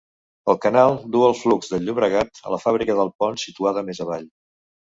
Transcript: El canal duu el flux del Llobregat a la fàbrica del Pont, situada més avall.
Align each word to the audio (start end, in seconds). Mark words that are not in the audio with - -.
El 0.51 0.55
canal 0.61 0.95
duu 1.15 1.25
el 1.27 1.35
flux 1.41 1.69
del 1.73 1.85
Llobregat 1.89 2.43
a 2.47 2.55
la 2.57 2.61
fàbrica 2.67 2.99
del 3.01 3.15
Pont, 3.21 3.41
situada 3.47 3.89
més 3.93 4.03
avall. 4.09 4.27